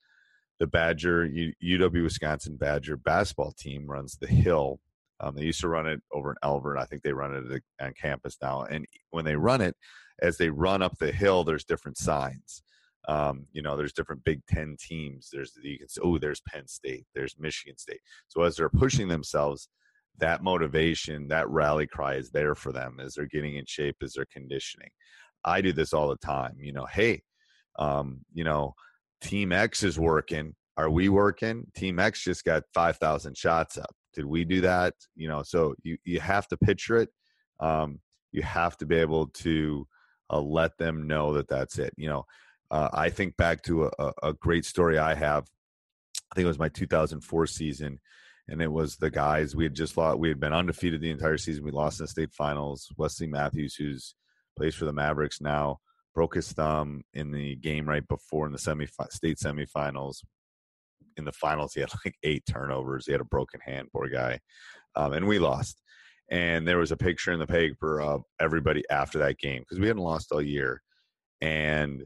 the 0.59 0.67
Badger 0.67 1.27
UW 1.27 2.03
Wisconsin 2.03 2.57
Badger 2.57 2.97
basketball 2.97 3.53
team 3.57 3.87
runs 3.87 4.17
the 4.17 4.27
hill 4.27 4.79
um, 5.19 5.35
they 5.35 5.43
used 5.43 5.61
to 5.61 5.67
run 5.67 5.87
it 5.87 6.01
over 6.11 6.31
in 6.31 6.37
Elver. 6.43 6.77
I 6.77 6.85
think 6.85 7.01
they 7.01 7.13
run 7.13 7.35
it 7.35 7.63
on 7.81 7.93
campus 7.99 8.37
now. 8.41 8.63
And 8.63 8.85
when 9.11 9.25
they 9.25 9.35
run 9.35 9.61
it, 9.61 9.75
as 10.21 10.37
they 10.37 10.49
run 10.49 10.81
up 10.81 10.97
the 10.97 11.11
hill, 11.11 11.43
there's 11.43 11.65
different 11.65 11.97
signs. 11.97 12.63
Um, 13.07 13.45
you 13.53 13.61
know, 13.61 13.77
there's 13.77 13.93
different 13.93 14.23
Big 14.25 14.41
Ten 14.47 14.75
teams. 14.79 15.29
There's 15.31 15.53
you 15.61 15.77
can 15.79 15.87
say, 15.87 16.01
oh, 16.03 16.17
there's 16.17 16.41
Penn 16.41 16.67
State, 16.67 17.05
there's 17.15 17.35
Michigan 17.39 17.77
State. 17.77 18.01
So 18.27 18.41
as 18.41 18.55
they're 18.57 18.69
pushing 18.69 19.07
themselves, 19.07 19.69
that 20.19 20.43
motivation, 20.43 21.27
that 21.29 21.49
rally 21.49 21.87
cry 21.87 22.15
is 22.15 22.31
there 22.31 22.55
for 22.55 22.71
them 22.73 22.99
as 22.99 23.13
they're 23.13 23.25
getting 23.27 23.55
in 23.55 23.65
shape, 23.65 23.97
as 24.03 24.13
they're 24.13 24.25
conditioning. 24.31 24.89
I 25.45 25.61
do 25.61 25.71
this 25.71 25.93
all 25.93 26.09
the 26.09 26.17
time. 26.17 26.55
You 26.59 26.73
know, 26.73 26.85
hey, 26.85 27.21
Um, 27.79 28.21
you 28.33 28.43
know, 28.43 28.73
Team 29.21 29.51
X 29.51 29.83
is 29.83 29.99
working. 29.99 30.55
Are 30.77 30.89
we 30.89 31.09
working? 31.09 31.65
Team 31.75 31.99
X 31.99 32.23
just 32.23 32.43
got 32.43 32.63
5,000 32.73 33.37
shots 33.37 33.77
up. 33.77 33.95
Did 34.13 34.25
we 34.25 34.43
do 34.45 34.61
that? 34.61 34.93
You 35.15 35.27
know, 35.27 35.43
so 35.43 35.75
you, 35.83 35.97
you 36.03 36.19
have 36.19 36.47
to 36.49 36.57
picture 36.57 36.97
it. 36.97 37.09
Um, 37.59 37.99
you 38.31 38.41
have 38.43 38.77
to 38.77 38.85
be 38.85 38.95
able 38.97 39.27
to 39.27 39.87
uh, 40.31 40.39
let 40.39 40.77
them 40.77 41.07
know 41.07 41.33
that 41.33 41.47
that's 41.47 41.79
it. 41.79 41.93
You 41.97 42.09
know, 42.09 42.25
uh, 42.71 42.89
I 42.93 43.09
think 43.09 43.37
back 43.37 43.61
to 43.63 43.85
a, 43.85 44.13
a 44.23 44.33
great 44.33 44.65
story 44.65 44.97
I 44.97 45.13
have. 45.15 45.45
I 46.31 46.35
think 46.35 46.45
it 46.45 46.49
was 46.49 46.59
my 46.59 46.69
2004 46.69 47.47
season, 47.47 47.99
and 48.47 48.61
it 48.61 48.71
was 48.71 48.97
the 48.97 49.09
guys 49.09 49.55
we 49.55 49.63
had 49.63 49.75
just 49.75 49.95
lost. 49.97 50.19
We 50.19 50.29
had 50.29 50.39
been 50.39 50.53
undefeated 50.53 51.01
the 51.01 51.11
entire 51.11 51.37
season. 51.37 51.63
We 51.63 51.71
lost 51.71 51.99
in 51.99 52.03
the 52.05 52.09
state 52.09 52.33
finals. 52.33 52.91
Wesley 52.97 53.27
Matthews, 53.27 53.75
who's 53.75 54.15
plays 54.57 54.75
for 54.75 54.85
the 54.85 54.93
Mavericks 54.93 55.39
now, 55.39 55.79
broke 56.13 56.35
his 56.35 56.51
thumb 56.51 57.03
in 57.13 57.31
the 57.31 57.55
game 57.55 57.87
right 57.87 58.05
before 58.07 58.47
in 58.47 58.51
the 58.51 58.57
semi 58.57 58.87
state 59.09 59.37
semifinals. 59.37 60.23
In 61.15 61.25
the 61.25 61.31
finals, 61.31 61.73
he 61.73 61.79
had 61.79 61.91
like 62.05 62.15
eight 62.23 62.43
turnovers. 62.45 63.05
He 63.05 63.11
had 63.11 63.21
a 63.21 63.25
broken 63.25 63.59
hand, 63.61 63.87
poor 63.93 64.09
guy, 64.09 64.39
um, 64.95 65.13
and 65.13 65.27
we 65.27 65.39
lost. 65.39 65.81
And 66.29 66.67
there 66.67 66.77
was 66.77 66.91
a 66.91 66.97
picture 66.97 67.31
in 67.31 67.39
the 67.39 67.47
paper 67.47 68.01
of 68.01 68.23
everybody 68.39 68.83
after 68.89 69.17
that 69.19 69.37
game 69.39 69.61
because 69.61 69.79
we 69.79 69.87
hadn't 69.87 70.03
lost 70.03 70.31
all 70.31 70.41
year, 70.41 70.81
and 71.41 72.03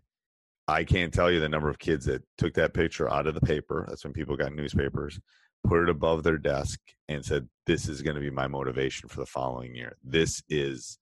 I 0.67 0.83
can't 0.83 1.13
tell 1.13 1.31
you 1.31 1.39
the 1.39 1.49
number 1.49 1.69
of 1.69 1.79
kids 1.79 2.05
that 2.05 2.23
took 2.37 2.53
that 2.53 2.73
picture 2.73 3.09
out 3.09 3.27
of 3.27 3.33
the 3.33 3.41
paper. 3.41 3.85
That's 3.87 4.03
when 4.03 4.13
people 4.13 4.37
got 4.37 4.53
newspapers, 4.53 5.19
put 5.65 5.81
it 5.81 5.89
above 5.89 6.23
their 6.23 6.37
desk, 6.37 6.79
and 7.09 7.25
said, 7.25 7.47
This 7.65 7.89
is 7.89 8.01
going 8.01 8.15
to 8.15 8.21
be 8.21 8.29
my 8.29 8.47
motivation 8.47 9.09
for 9.09 9.19
the 9.19 9.25
following 9.25 9.75
year. 9.75 9.97
This 10.03 10.41
is 10.49 10.99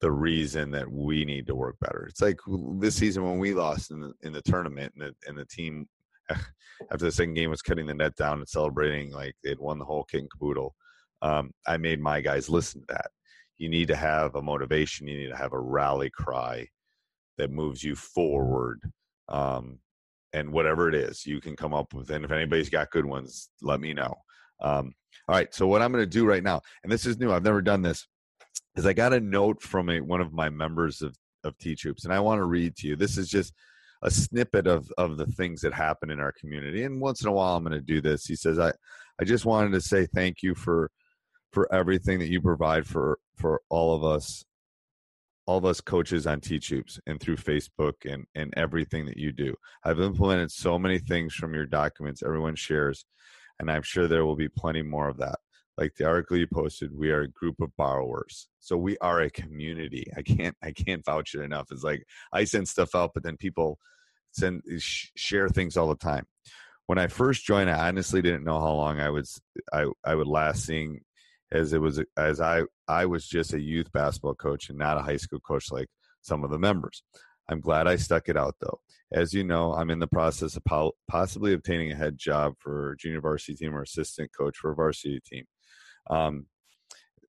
the 0.00 0.12
reason 0.12 0.70
that 0.70 0.90
we 0.90 1.24
need 1.24 1.46
to 1.46 1.54
work 1.54 1.76
better. 1.80 2.06
It's 2.08 2.20
like 2.20 2.38
this 2.78 2.96
season 2.96 3.24
when 3.24 3.38
we 3.38 3.54
lost 3.54 3.90
in 3.90 4.00
the, 4.00 4.12
in 4.22 4.32
the 4.32 4.42
tournament 4.42 4.92
and 4.96 5.02
the, 5.02 5.28
and 5.28 5.38
the 5.38 5.46
team 5.46 5.86
after 6.30 7.04
the 7.04 7.12
second 7.12 7.34
game 7.34 7.50
was 7.50 7.62
cutting 7.62 7.86
the 7.86 7.94
net 7.94 8.14
down 8.16 8.38
and 8.38 8.48
celebrating 8.48 9.12
like 9.12 9.34
they'd 9.42 9.58
won 9.58 9.78
the 9.78 9.84
whole 9.84 10.04
kit 10.04 10.20
and 10.20 10.30
caboodle. 10.30 10.74
Um, 11.22 11.50
I 11.66 11.76
made 11.76 12.00
my 12.00 12.20
guys 12.20 12.48
listen 12.48 12.80
to 12.82 12.86
that. 12.94 13.10
You 13.58 13.68
need 13.68 13.88
to 13.88 13.96
have 13.96 14.34
a 14.34 14.42
motivation. 14.42 15.08
You 15.08 15.16
need 15.16 15.30
to 15.30 15.36
have 15.36 15.52
a 15.52 15.60
rally 15.60 16.10
cry 16.10 16.68
that 17.38 17.50
moves 17.50 17.82
you 17.82 17.94
forward. 17.94 18.80
Um, 19.28 19.78
and 20.32 20.52
whatever 20.52 20.88
it 20.88 20.94
is, 20.94 21.24
you 21.24 21.40
can 21.40 21.56
come 21.56 21.72
up 21.72 21.94
with. 21.94 22.10
And 22.10 22.24
if 22.24 22.30
anybody's 22.30 22.68
got 22.68 22.90
good 22.90 23.06
ones, 23.06 23.48
let 23.62 23.80
me 23.80 23.94
know. 23.94 24.14
Um, 24.60 24.92
all 25.28 25.34
right. 25.34 25.52
So 25.54 25.66
what 25.66 25.82
I'm 25.82 25.92
going 25.92 26.02
to 26.02 26.10
do 26.10 26.26
right 26.26 26.42
now, 26.42 26.60
and 26.82 26.92
this 26.92 27.06
is 27.06 27.18
new. 27.18 27.32
I've 27.32 27.44
never 27.44 27.62
done 27.62 27.82
this. 27.82 28.06
Is 28.76 28.86
I 28.86 28.92
got 28.92 29.14
a 29.14 29.20
note 29.20 29.62
from 29.62 29.88
a, 29.88 30.00
one 30.00 30.20
of 30.20 30.32
my 30.32 30.50
members 30.50 31.00
of 31.00 31.16
of 31.44 31.56
Teach 31.58 31.82
Hoops, 31.82 32.04
and 32.04 32.12
I 32.12 32.20
want 32.20 32.40
to 32.40 32.44
read 32.44 32.76
to 32.76 32.88
you. 32.88 32.96
This 32.96 33.16
is 33.16 33.28
just 33.28 33.54
a 34.02 34.10
snippet 34.10 34.66
of 34.66 34.90
of 34.98 35.16
the 35.16 35.26
things 35.26 35.62
that 35.62 35.72
happen 35.72 36.10
in 36.10 36.20
our 36.20 36.32
community. 36.32 36.84
And 36.84 37.00
once 37.00 37.22
in 37.22 37.28
a 37.28 37.32
while, 37.32 37.56
I'm 37.56 37.64
going 37.64 37.72
to 37.72 37.80
do 37.80 38.00
this. 38.00 38.26
He 38.26 38.36
says, 38.36 38.58
"I 38.58 38.72
I 39.20 39.24
just 39.24 39.46
wanted 39.46 39.72
to 39.72 39.80
say 39.80 40.06
thank 40.06 40.42
you 40.42 40.54
for 40.54 40.90
for 41.56 41.72
everything 41.72 42.18
that 42.18 42.28
you 42.28 42.38
provide 42.38 42.86
for 42.86 43.18
for 43.34 43.62
all 43.70 43.94
of 43.94 44.04
us 44.04 44.44
all 45.46 45.56
of 45.56 45.64
us 45.64 45.80
coaches 45.80 46.26
on 46.26 46.38
T-Tubes 46.38 47.00
and 47.06 47.18
through 47.18 47.36
Facebook 47.36 47.94
and, 48.04 48.26
and 48.34 48.52
everything 48.58 49.06
that 49.06 49.16
you 49.16 49.32
do. 49.32 49.54
I've 49.82 50.00
implemented 50.00 50.50
so 50.50 50.78
many 50.78 50.98
things 50.98 51.32
from 51.32 51.54
your 51.54 51.64
documents 51.64 52.22
everyone 52.22 52.56
shares, 52.56 53.06
and 53.58 53.70
I'm 53.70 53.80
sure 53.80 54.06
there 54.06 54.26
will 54.26 54.36
be 54.36 54.50
plenty 54.50 54.82
more 54.82 55.08
of 55.08 55.16
that. 55.16 55.38
Like 55.78 55.94
the 55.94 56.04
article 56.04 56.36
you 56.36 56.46
posted, 56.46 56.90
we 56.94 57.10
are 57.10 57.22
a 57.22 57.28
group 57.30 57.58
of 57.62 57.74
borrowers. 57.78 58.48
So 58.60 58.76
we 58.76 58.98
are 58.98 59.22
a 59.22 59.30
community. 59.30 60.12
I 60.14 60.20
can't 60.20 60.56
I 60.62 60.72
can't 60.72 61.06
vouch 61.06 61.34
it 61.34 61.40
enough. 61.40 61.68
It's 61.70 61.84
like 61.84 62.04
I 62.34 62.44
send 62.44 62.68
stuff 62.68 62.94
out, 62.94 63.12
but 63.14 63.22
then 63.22 63.38
people 63.38 63.78
send 64.32 64.60
share 64.78 65.48
things 65.48 65.78
all 65.78 65.88
the 65.88 65.94
time. 65.94 66.26
When 66.84 66.98
I 66.98 67.06
first 67.06 67.46
joined, 67.46 67.70
I 67.70 67.88
honestly 67.88 68.20
didn't 68.20 68.44
know 68.44 68.60
how 68.60 68.74
long 68.74 69.00
I 69.00 69.08
was 69.08 69.40
I 69.72 69.86
I 70.04 70.14
would 70.14 70.28
last 70.28 70.66
seeing 70.66 71.00
as 71.56 71.72
it 71.72 71.80
was 71.80 72.02
as 72.16 72.40
I 72.40 72.62
I 72.88 73.06
was 73.06 73.26
just 73.26 73.54
a 73.54 73.60
youth 73.60 73.90
basketball 73.92 74.34
coach 74.34 74.68
and 74.68 74.78
not 74.78 74.98
a 74.98 75.02
high 75.02 75.16
school 75.16 75.40
coach 75.40 75.72
like 75.72 75.88
some 76.22 76.44
of 76.44 76.50
the 76.50 76.58
members. 76.58 77.02
I'm 77.48 77.60
glad 77.60 77.86
I 77.86 77.96
stuck 77.96 78.28
it 78.28 78.36
out 78.36 78.56
though. 78.60 78.80
As 79.12 79.32
you 79.32 79.44
know, 79.44 79.72
I'm 79.72 79.90
in 79.90 80.00
the 80.00 80.06
process 80.06 80.56
of 80.56 80.64
po- 80.64 80.96
possibly 81.08 81.52
obtaining 81.52 81.92
a 81.92 81.96
head 81.96 82.18
job 82.18 82.54
for 82.58 82.96
junior 82.98 83.20
varsity 83.20 83.54
team 83.56 83.74
or 83.74 83.82
assistant 83.82 84.30
coach 84.36 84.56
for 84.56 84.72
a 84.72 84.74
varsity 84.74 85.20
team. 85.24 85.44
Um, 86.10 86.46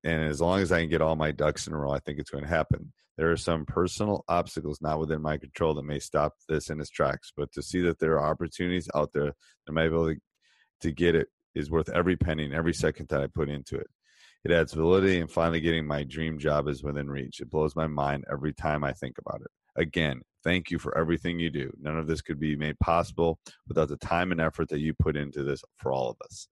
and 0.03 0.23
as 0.23 0.41
long 0.41 0.59
as 0.61 0.71
I 0.71 0.79
can 0.79 0.89
get 0.89 1.01
all 1.01 1.15
my 1.15 1.31
ducks 1.31 1.67
in 1.67 1.73
a 1.73 1.77
row, 1.77 1.91
I 1.91 1.99
think 1.99 2.19
it's 2.19 2.31
going 2.31 2.43
to 2.43 2.49
happen. 2.49 2.93
There 3.17 3.31
are 3.31 3.37
some 3.37 3.65
personal 3.65 4.23
obstacles 4.27 4.79
not 4.81 4.99
within 4.99 5.21
my 5.21 5.37
control 5.37 5.73
that 5.75 5.83
may 5.83 5.99
stop 5.99 6.33
this 6.47 6.69
in 6.69 6.79
its 6.79 6.89
tracks, 6.89 7.31
but 7.35 7.51
to 7.53 7.61
see 7.61 7.81
that 7.81 7.99
there 7.99 8.19
are 8.19 8.31
opportunities 8.31 8.89
out 8.95 9.11
there 9.13 9.33
that 9.65 9.73
might 9.73 9.89
be 9.89 9.95
able 9.95 10.13
to, 10.13 10.19
to 10.81 10.91
get 10.91 11.15
it 11.15 11.27
is 11.55 11.71
worth 11.71 11.89
every 11.89 12.15
penny 12.15 12.45
and 12.45 12.53
every 12.53 12.73
second 12.73 13.09
that 13.09 13.21
I 13.21 13.27
put 13.27 13.49
into 13.49 13.75
it. 13.75 13.87
It 14.47 14.53
adds 14.53 14.71
validity, 14.71 15.19
and 15.19 15.29
finally 15.29 15.59
getting 15.59 15.85
my 15.85 16.05
dream 16.05 16.39
job 16.39 16.69
is 16.69 16.81
within 16.81 17.09
reach. 17.09 17.41
It 17.41 17.49
blows 17.49 17.75
my 17.75 17.85
mind 17.85 18.23
every 18.31 18.53
time 18.53 18.81
I 18.81 18.93
think 18.93 19.17
about 19.17 19.41
it. 19.41 19.51
Again, 19.75 20.21
thank 20.41 20.71
you 20.71 20.79
for 20.79 20.97
everything 20.97 21.37
you 21.37 21.49
do. 21.49 21.69
None 21.81 21.97
of 21.97 22.07
this 22.07 22.21
could 22.21 22.39
be 22.39 22.55
made 22.55 22.79
possible 22.79 23.39
without 23.67 23.89
the 23.89 23.97
time 23.97 24.31
and 24.31 24.39
effort 24.39 24.69
that 24.69 24.79
you 24.79 24.93
put 24.93 25.17
into 25.17 25.43
this 25.43 25.61
for 25.75 25.91
all 25.91 26.09
of 26.09 26.15
us. 26.23 26.47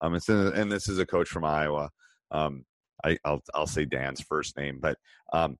Um, 0.00 0.14
and 0.26 0.72
this 0.72 0.88
is 0.88 0.98
a 0.98 1.04
coach 1.04 1.28
from 1.28 1.44
Iowa. 1.44 1.90
Um, 2.30 2.64
I, 3.04 3.18
will 3.26 3.42
I'll 3.54 3.66
say 3.66 3.84
Dan's 3.84 4.22
first 4.22 4.56
name, 4.56 4.78
but 4.80 4.96
um, 5.34 5.58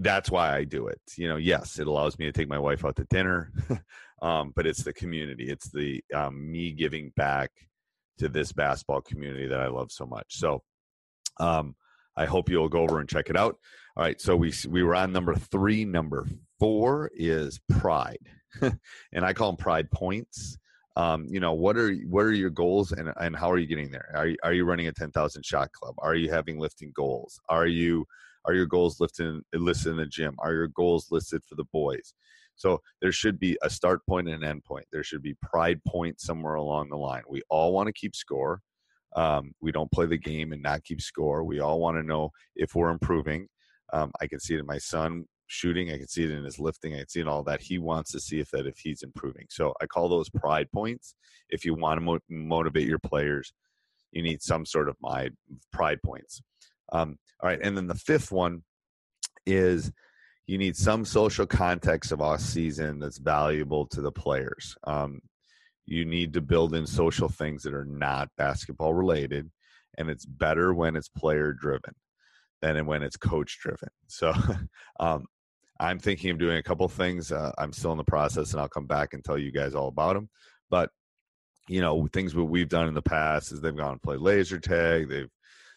that's 0.00 0.28
why 0.28 0.56
I 0.56 0.64
do 0.64 0.88
it. 0.88 1.00
You 1.16 1.28
know, 1.28 1.36
yes, 1.36 1.78
it 1.78 1.86
allows 1.86 2.18
me 2.18 2.24
to 2.24 2.32
take 2.32 2.48
my 2.48 2.58
wife 2.58 2.84
out 2.84 2.96
to 2.96 3.04
dinner, 3.04 3.52
um, 4.22 4.52
but 4.56 4.66
it's 4.66 4.82
the 4.82 4.92
community. 4.92 5.44
It's 5.50 5.70
the 5.70 6.02
um, 6.12 6.50
me 6.50 6.72
giving 6.72 7.12
back 7.14 7.52
to 8.18 8.28
this 8.28 8.52
basketball 8.52 9.00
community 9.00 9.48
that 9.48 9.60
I 9.60 9.68
love 9.68 9.90
so 9.90 10.06
much. 10.06 10.26
So 10.28 10.62
um, 11.40 11.74
I 12.16 12.26
hope 12.26 12.48
you'll 12.48 12.68
go 12.68 12.82
over 12.82 13.00
and 13.00 13.08
check 13.08 13.30
it 13.30 13.36
out. 13.36 13.56
All 13.96 14.02
right, 14.02 14.20
so 14.20 14.36
we 14.36 14.52
we 14.68 14.82
were 14.82 14.94
on 14.94 15.12
number 15.12 15.34
three. 15.34 15.84
Number 15.84 16.26
four 16.58 17.10
is 17.14 17.60
pride, 17.78 18.18
and 18.60 19.24
I 19.24 19.32
call 19.32 19.52
them 19.52 19.56
pride 19.56 19.90
points. 19.90 20.58
Um, 20.96 21.26
you 21.28 21.40
know, 21.40 21.52
what 21.52 21.76
are 21.76 21.92
what 22.08 22.24
are 22.24 22.32
your 22.32 22.50
goals 22.50 22.92
and 22.92 23.12
and 23.16 23.36
how 23.36 23.50
are 23.50 23.58
you 23.58 23.66
getting 23.66 23.90
there? 23.90 24.12
Are 24.14 24.26
you, 24.28 24.36
are 24.42 24.52
you 24.52 24.64
running 24.64 24.88
a 24.88 24.92
ten 24.92 25.10
thousand 25.10 25.44
shot 25.44 25.70
club? 25.72 25.94
Are 25.98 26.14
you 26.14 26.30
having 26.30 26.58
lifting 26.58 26.92
goals? 26.94 27.38
Are 27.48 27.66
you 27.66 28.04
are 28.44 28.54
your 28.54 28.66
goals 28.66 29.00
lifting 29.00 29.42
listed 29.52 29.92
in 29.92 29.96
the 29.96 30.06
gym? 30.06 30.34
Are 30.38 30.52
your 30.52 30.68
goals 30.68 31.08
listed 31.10 31.42
for 31.48 31.54
the 31.54 31.64
boys? 31.72 32.14
So 32.56 32.80
there 33.00 33.12
should 33.12 33.38
be 33.38 33.58
a 33.62 33.70
start 33.70 34.00
point 34.08 34.28
and 34.28 34.42
an 34.42 34.48
end 34.48 34.64
point. 34.64 34.86
There 34.92 35.02
should 35.02 35.22
be 35.22 35.36
pride 35.42 35.80
point 35.86 36.20
somewhere 36.20 36.54
along 36.54 36.90
the 36.90 36.96
line. 36.96 37.22
We 37.28 37.42
all 37.50 37.72
want 37.72 37.88
to 37.88 37.92
keep 37.92 38.14
score. 38.14 38.60
Um, 39.16 39.52
we 39.60 39.72
don't 39.72 39.90
play 39.92 40.06
the 40.06 40.18
game 40.18 40.52
and 40.52 40.62
not 40.62 40.84
keep 40.84 41.00
score. 41.00 41.44
We 41.44 41.60
all 41.60 41.80
want 41.80 41.96
to 41.96 42.02
know 42.02 42.30
if 42.56 42.74
we're 42.74 42.90
improving. 42.90 43.48
Um, 43.92 44.10
I 44.20 44.26
can 44.26 44.40
see 44.40 44.54
it 44.54 44.60
in 44.60 44.66
my 44.66 44.78
son 44.78 45.26
shooting. 45.46 45.90
I 45.90 45.98
can 45.98 46.08
see 46.08 46.24
it 46.24 46.30
in 46.30 46.44
his 46.44 46.58
lifting. 46.58 46.94
I 46.94 46.98
can 46.98 47.08
see 47.08 47.20
it 47.20 47.22
in 47.22 47.28
all 47.28 47.44
that. 47.44 47.62
He 47.62 47.78
wants 47.78 48.10
to 48.12 48.20
see 48.20 48.40
if 48.40 48.50
that 48.50 48.66
if 48.66 48.78
he's 48.78 49.02
improving. 49.02 49.46
So 49.50 49.74
I 49.80 49.86
call 49.86 50.08
those 50.08 50.30
pride 50.30 50.68
points. 50.72 51.14
If 51.48 51.64
you 51.64 51.74
want 51.74 51.98
to 51.98 52.04
mo- 52.04 52.18
motivate 52.28 52.88
your 52.88 52.98
players, 52.98 53.52
you 54.12 54.22
need 54.22 54.42
some 54.42 54.64
sort 54.64 54.88
of 54.88 54.96
my 55.00 55.28
pride 55.72 55.98
points. 56.04 56.40
Um, 56.92 57.18
all 57.42 57.50
right, 57.50 57.60
and 57.62 57.76
then 57.76 57.86
the 57.86 57.94
fifth 57.94 58.32
one 58.32 58.62
is 59.46 59.92
you 60.46 60.58
need 60.58 60.76
some 60.76 61.04
social 61.04 61.46
context 61.46 62.12
of 62.12 62.20
off 62.20 62.40
season 62.40 62.98
that's 62.98 63.18
valuable 63.18 63.86
to 63.86 64.00
the 64.00 64.12
players. 64.12 64.76
Um, 64.84 65.20
you 65.86 66.04
need 66.04 66.32
to 66.34 66.40
build 66.40 66.74
in 66.74 66.86
social 66.86 67.28
things 67.28 67.62
that 67.62 67.74
are 67.74 67.84
not 67.84 68.30
basketball 68.36 68.94
related, 68.94 69.50
and 69.98 70.08
it's 70.10 70.26
better 70.26 70.72
when 70.74 70.96
it's 70.96 71.08
player 71.08 71.52
driven 71.52 71.94
than 72.62 72.86
when 72.86 73.02
it's 73.02 73.16
coach 73.16 73.58
driven. 73.60 73.90
So, 74.06 74.32
um, 75.00 75.26
I'm 75.80 75.98
thinking 75.98 76.30
of 76.30 76.38
doing 76.38 76.58
a 76.58 76.62
couple 76.62 76.88
things. 76.88 77.32
Uh, 77.32 77.52
I'm 77.58 77.72
still 77.72 77.92
in 77.92 77.98
the 77.98 78.04
process, 78.04 78.52
and 78.52 78.60
I'll 78.60 78.68
come 78.68 78.86
back 78.86 79.12
and 79.12 79.24
tell 79.24 79.36
you 79.36 79.50
guys 79.50 79.74
all 79.74 79.88
about 79.88 80.14
them. 80.14 80.28
But 80.70 80.90
you 81.68 81.80
know, 81.80 82.06
things 82.12 82.34
what 82.34 82.48
we've 82.48 82.68
done 82.68 82.88
in 82.88 82.94
the 82.94 83.02
past 83.02 83.52
is 83.52 83.60
they've 83.60 83.76
gone 83.76 83.92
and 83.92 84.02
played 84.02 84.20
laser 84.20 84.60
tag. 84.60 85.08
They've 85.08 85.30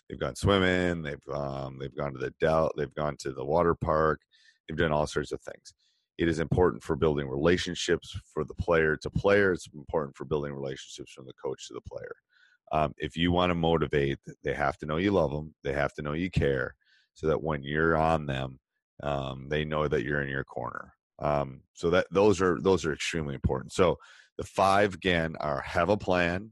they've 0.08 0.20
gone 0.20 0.36
swimming. 0.36 1.02
They've 1.02 1.34
um, 1.34 1.78
they've 1.80 1.96
gone 1.96 2.14
to 2.14 2.20
the 2.20 2.34
Dell. 2.40 2.72
They've 2.78 2.94
gone 2.94 3.16
to 3.20 3.32
the 3.34 3.46
water 3.46 3.76
park. 3.76 4.22
They've 4.68 4.78
done 4.78 4.92
all 4.92 5.08
sorts 5.08 5.32
of 5.32 5.42
things. 5.42 5.74
It 6.18 6.28
is 6.28 6.40
important 6.40 6.84
for 6.84 6.96
building 6.96 7.28
relationships 7.28 8.18
for 8.34 8.44
the 8.44 8.56
player 8.56 8.98
to 8.98 9.10
player. 9.10 9.54
It's 9.54 9.68
important 9.74 10.16
for 10.16 10.26
building 10.26 10.54
relationships 10.54 11.12
from 11.12 11.26
the 11.26 11.34
coach 11.34 11.68
to 11.68 11.74
the 11.74 11.82
player. 11.82 12.16
Um, 12.72 12.94
if 12.98 13.16
you 13.16 13.32
want 13.32 13.52
to 13.52 13.56
motivate, 13.56 14.20
they 14.44 14.54
have 14.54 14.78
to 14.80 14.86
know 14.86 14.98
you 14.98 15.12
love 15.12 15.32
them. 15.32 15.54
They 15.64 15.74
have 15.74 15.94
to 15.94 16.02
know 16.02 16.14
you 16.14 16.30
care, 16.30 16.76
so 17.14 17.28
that 17.28 17.42
when 17.42 17.64
you're 17.64 17.96
on 17.96 18.26
them, 18.26 18.60
um, 19.04 19.48
they 19.48 19.64
know 19.64 19.88
that 19.88 20.04
you're 20.04 20.22
in 20.22 20.30
your 20.30 20.44
corner. 20.44 20.94
Um, 21.20 21.62
so 21.74 21.90
that 21.92 22.08
those 22.12 22.42
are 22.42 22.60
those 22.62 22.86
are 22.86 22.94
extremely 22.94 23.36
important. 23.36 23.74
So 23.74 23.98
the 24.38 24.44
five 24.44 24.96
again 24.96 25.36
are 25.40 25.62
have 25.62 25.90
a 25.90 25.98
plan, 25.98 26.52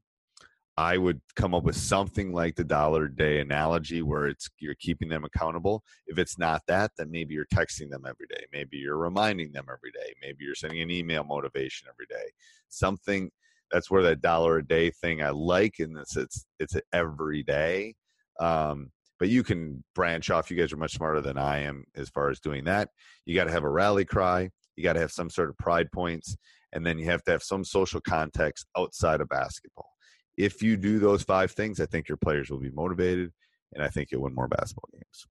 I 0.77 0.98
would 0.98 1.22
come 1.38 1.53
up 1.53 1.63
with 1.63 1.77
something 1.77 2.34
like 2.34 2.55
the 2.55 2.63
dollar 2.65 3.05
a 3.05 3.15
day 3.15 3.39
analogy 3.39 4.01
where 4.01 4.27
it's 4.27 4.50
you're 4.60 4.75
keeping 4.75 5.08
them 5.08 5.24
accountable. 5.24 5.84
If 6.05 6.17
it's 6.17 6.38
not 6.38 6.63
that, 6.67 6.91
then 6.98 7.10
maybe 7.12 7.34
you're 7.34 7.46
texting 7.46 7.89
them 7.89 8.03
every 8.05 8.27
day. 8.29 8.46
Maybe 8.51 8.77
you're 8.77 8.98
reminding 8.98 9.53
them 9.53 9.67
every 9.70 9.91
day. 9.91 10.13
Maybe 10.22 10.44
you're 10.44 10.55
sending 10.55 10.82
an 10.82 10.91
email 10.91 11.24
motivation 11.24 11.88
every 11.89 12.08
day. 12.10 12.29
Something 12.67 13.32
that's 13.72 13.89
where 13.89 14.03
that 14.03 14.22
dollar 14.22 14.58
a 14.58 14.67
day 14.67 14.91
thing 14.91 15.24
I 15.24 15.29
like 15.29 15.75
and 15.79 15.98
it's 15.98 16.17
it's 16.17 16.46
it's 16.60 16.75
every 16.91 17.41
day. 17.44 17.96
Um, 18.39 18.91
but 19.17 19.29
you 19.29 19.44
can 19.44 19.82
branch 19.96 20.29
off. 20.29 20.51
You 20.51 20.58
guys 20.58 20.74
are 20.74 20.77
much 20.77 20.96
smarter 20.96 21.22
than 21.22 21.38
I 21.38 21.60
am 21.60 21.86
as 21.96 22.10
far 22.10 22.29
as 22.29 22.41
doing 22.41 22.65
that. 22.65 22.89
You 23.25 23.34
got 23.34 23.46
to 23.46 23.51
have 23.51 23.63
a 23.63 23.70
rally 23.70 24.03
cry. 24.03 24.50
You 24.75 24.84
got 24.84 24.94
to 24.94 25.00
have 25.00 25.13
some 25.13 25.29
sort 25.29 25.50
of 25.50 25.58
pride 25.58 25.89
points, 25.94 26.36
and 26.74 26.86
then 26.86 27.00
you 27.00 27.05
have 27.05 27.24
to 27.24 27.32
have 27.32 27.44
some 27.44 27.63
social 27.63 28.01
context 28.01 28.67
outside 28.77 29.22
of 29.22 29.29
basketball 29.29 29.95
if 30.38 30.62
you 30.62 30.77
do 30.77 31.00
those 31.00 31.24
five 31.24 31.51
things, 31.51 31.80
I 31.80 31.86
think 31.86 32.08
your 32.08 32.18
players 32.18 32.50
will 32.50 32.60
be 32.60 32.72
motivated, 32.72 33.32
and 33.74 33.84
I 33.84 33.89
think 33.89 34.12
you'll 34.12 34.24
win 34.24 34.36
more 34.36 34.48
basketball 34.48 34.89
games. 34.94 35.27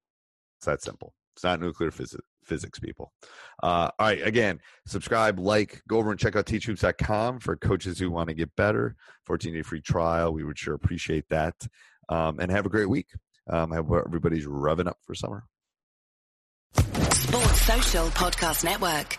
It's 0.59 0.67
that 0.67 0.83
simple. 0.83 1.15
It's 1.35 1.45
not 1.45 1.61
nuclear 1.61 1.91
phys- 1.91 2.19
physics, 2.45 2.79
people. 2.79 3.13
Uh, 3.63 3.91
all 3.99 4.07
right, 4.07 4.25
again, 4.25 4.61
subscribe, 4.87 5.39
like, 5.39 5.83
go 5.89 5.99
over 5.99 6.11
and 6.11 6.21
check 6.21 6.37
out 6.37 6.47
teachhoops.com 6.47 7.41
for 7.41 7.57
coaches 7.57 7.99
who 7.99 8.11
want 8.11 8.29
to 8.29 8.35
get 8.35 8.55
better. 8.57 8.95
14 9.27 9.53
day 9.53 9.63
free 9.63 9.81
trial. 9.81 10.33
We 10.33 10.45
would 10.45 10.59
sure 10.59 10.75
appreciate 10.75 11.29
that. 11.31 11.55
Um, 12.09 12.39
and 12.39 12.51
have 12.51 12.67
a 12.67 12.71
great 12.71 12.89
week. 12.89 13.09
Um, 13.51 13.73
I 13.73 13.77
hope 13.77 14.05
everybody's 14.07 14.47
revving 14.47 14.87
up 14.87 14.99
for 15.03 15.15
summer. 15.15 15.45
Sports 16.77 17.63
Social 17.63 18.07
Podcast 18.09 18.65
Network. 18.65 19.19